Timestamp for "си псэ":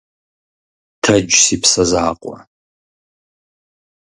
1.43-1.83